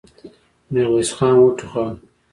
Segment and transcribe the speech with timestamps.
[0.71, 1.89] ميرويس خان وټوخل.